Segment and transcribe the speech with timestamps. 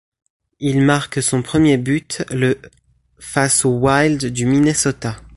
[0.59, 2.59] Il marque son premier but le
[3.19, 5.15] face aux Wild du Minnesota.